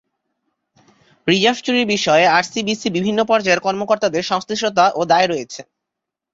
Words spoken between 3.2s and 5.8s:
পর্যায়ের কর্মকর্তাদের সংশ্লিষ্টতা ও দায় রয়েছে।